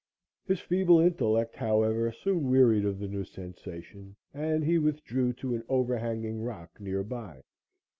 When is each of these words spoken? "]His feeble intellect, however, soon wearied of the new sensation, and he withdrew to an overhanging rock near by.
"]His 0.47 0.59
feeble 0.59 0.99
intellect, 0.99 1.55
however, 1.55 2.11
soon 2.11 2.49
wearied 2.49 2.85
of 2.85 2.97
the 2.97 3.07
new 3.07 3.23
sensation, 3.23 4.15
and 4.33 4.63
he 4.63 4.79
withdrew 4.79 5.31
to 5.33 5.53
an 5.53 5.63
overhanging 5.69 6.41
rock 6.41 6.79
near 6.81 7.03
by. 7.03 7.43